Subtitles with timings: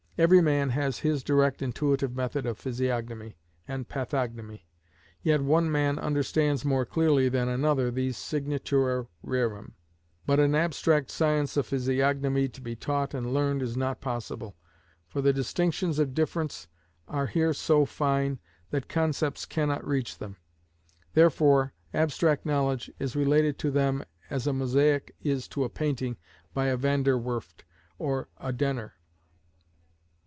[0.17, 4.67] Every man has his direct intuitive method of physiognomy and pathognomy,
[5.23, 9.71] yet one man understands more clearly than another these signatura rerum.
[10.27, 14.55] But an abstract science of physiognomy to be taught and learned is not possible;
[15.07, 16.67] for the distinctions of difference
[17.07, 18.37] are here so fine
[18.69, 20.35] that concepts cannot reach them;
[21.15, 26.15] therefore abstract knowledge is related to them as a mosaic is to a painting
[26.53, 27.63] by a Van der Werft
[27.97, 28.93] or a Denner.